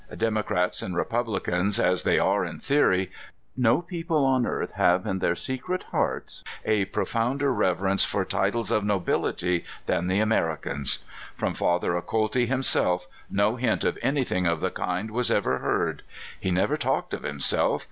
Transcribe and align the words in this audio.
Dem 0.17 0.33
ocrats 0.33 0.81
and 0.81 0.95
Republicans 0.97 1.79
as 1.79 2.01
they 2.01 2.17
are 2.17 2.43
in 2.43 2.59
theory, 2.59 3.11
no 3.55 3.83
people 3.83 4.25
on 4.25 4.47
earth 4.47 4.71
have 4.71 5.05
in 5.05 5.19
their 5.19 5.35
secret 5.35 5.83
hearts 5.91 6.43
a 6.65 6.85
pro 6.85 7.05
founder 7.05 7.53
reverence 7.53 8.03
for 8.03 8.25
titles 8.25 8.71
of 8.71 8.83
nobility 8.83 9.63
than 9.85 10.07
the 10.07 10.19
Americans. 10.19 11.03
From 11.35 11.53
Fatlier 11.53 11.95
Acolti 11.99 12.47
liimself 12.47 13.05
no 13.29 13.57
hint 13.57 13.83
of 13.83 13.99
anything 14.01 14.47
of 14.47 14.59
the 14.59 14.71
kind 14.71 15.11
was 15.11 15.29
ever 15.29 15.59
heard. 15.59 16.01
He 16.39 16.49
never 16.49 16.77
talked 16.77 17.13
of 17.13 17.21
himself. 17.21 17.79